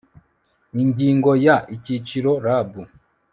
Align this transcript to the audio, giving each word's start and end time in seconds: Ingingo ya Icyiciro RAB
Ingingo 0.83 1.31
ya 1.45 1.55
Icyiciro 1.75 2.31
RAB 2.45 2.71